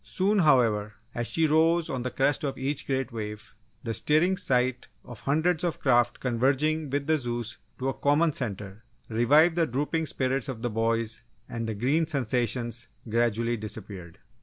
Soon, 0.03 0.39
however, 0.39 0.93
as 1.13 1.27
she 1.27 1.45
rose 1.45 1.87
on 1.87 2.01
the 2.01 2.09
crest 2.09 2.43
of 2.43 2.57
each 2.57 2.87
great 2.87 3.11
wave, 3.11 3.53
the 3.83 3.93
stirring 3.93 4.35
sight 4.35 4.87
of 5.05 5.19
hundreds 5.19 5.63
of 5.63 5.79
craft 5.79 6.19
converging 6.19 6.89
with 6.89 7.05
the 7.05 7.19
Zeus 7.19 7.59
to 7.77 7.87
a 7.87 7.93
common 7.93 8.33
centre, 8.33 8.83
revived 9.09 9.55
the 9.55 9.67
drooping 9.67 10.07
spirits 10.07 10.49
of 10.49 10.63
the 10.63 10.71
boys 10.71 11.21
and 11.47 11.67
the 11.69 11.75
"green" 11.75 12.07
sensations 12.07 12.87
gradually 13.07 13.57
disappeared. 13.57 14.17